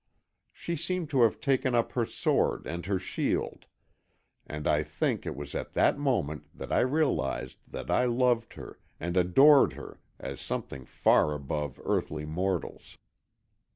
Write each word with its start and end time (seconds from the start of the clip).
She 0.51 0.75
seemed 0.75 1.11
to 1.11 1.21
have 1.21 1.39
taken 1.39 1.75
up 1.75 1.91
her 1.91 2.07
sword 2.07 2.65
and 2.65 2.83
her 2.87 2.97
shield, 2.97 3.67
and 4.47 4.67
I 4.67 4.81
think 4.81 5.27
it 5.27 5.35
was 5.35 5.53
at 5.53 5.73
that 5.73 5.95
moment 5.99 6.47
that 6.55 6.71
I 6.71 6.79
realized 6.79 7.59
that 7.67 7.91
I 7.91 8.05
loved 8.05 8.53
her 8.55 8.79
and 8.99 9.15
adored 9.15 9.73
her 9.73 9.99
as 10.17 10.41
something 10.41 10.85
far 10.85 11.33
above 11.35 11.79
earthly 11.85 12.25
mortals. 12.25 12.97